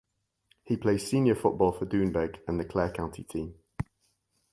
He 0.63 0.77
plays 0.77 1.07
senior 1.07 1.35
football 1.35 1.71
for 1.73 1.85
Doonbeg 1.85 2.39
and 2.47 2.59
the 2.59 2.65
Clare 2.65 2.89
county 2.91 3.21
team. 3.21 3.59